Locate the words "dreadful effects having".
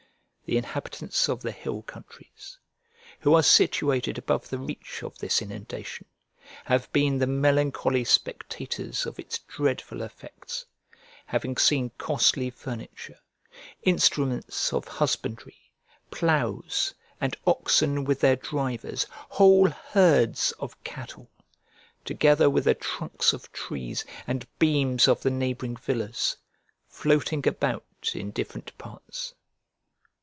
9.39-11.55